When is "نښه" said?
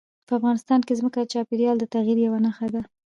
2.45-2.67